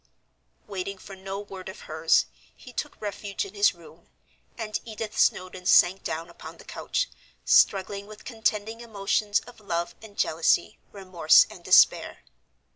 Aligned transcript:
Waiting 0.65 0.97
for 0.97 1.15
no 1.15 1.39
word 1.39 1.69
of 1.69 1.81
hers, 1.81 2.25
he 2.55 2.73
took 2.73 2.99
refuge 2.99 3.45
in 3.45 3.53
his 3.53 3.75
room, 3.75 4.07
and 4.57 4.79
Edith 4.83 5.15
Snowdon 5.15 5.67
sank 5.67 6.03
down 6.03 6.27
upon 6.27 6.57
the 6.57 6.65
couch, 6.65 7.07
struggling 7.45 8.07
with 8.07 8.25
contending 8.25 8.81
emotions 8.81 9.41
of 9.41 9.59
love 9.59 9.93
and 10.01 10.17
jealousy, 10.17 10.79
remorse 10.91 11.45
and 11.51 11.63
despair. 11.63 12.23